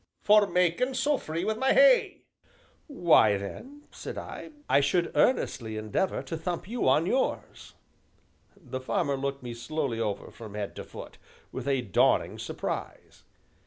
"For 0.23 0.47
makin' 0.47 0.95
so 0.95 1.19
free 1.19 1.45
wi' 1.45 1.53
my 1.53 1.73
hay." 1.73 2.23
"Why 2.87 3.37
then," 3.37 3.83
said 3.91 4.17
I, 4.17 4.49
"I 4.67 4.79
should 4.81 5.11
earnestly 5.13 5.77
endeavor 5.77 6.23
to 6.23 6.35
thump 6.37 6.67
you 6.67 6.89
on 6.89 7.05
yours." 7.05 7.75
The 8.57 8.79
farmer 8.81 9.15
looked 9.15 9.43
me 9.43 9.53
slowly 9.53 9.99
over 9.99 10.31
from 10.31 10.55
head 10.55 10.75
to 10.77 10.83
foot, 10.83 11.19
with 11.51 11.67
a 11.67 11.81
dawning 11.83 12.39
surprise. 12.39 13.25